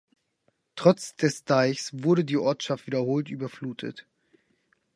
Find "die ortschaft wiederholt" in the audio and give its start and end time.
2.25-3.29